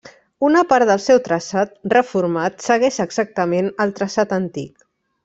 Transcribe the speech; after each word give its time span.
Una 0.45 0.61
part 0.69 0.87
del 0.91 1.01
seu 1.03 1.19
traçat, 1.27 1.75
reformat, 1.93 2.57
segueix 2.71 2.97
exactament 3.07 3.71
el 3.87 3.95
traçat 4.01 4.35
antic. 4.43 4.89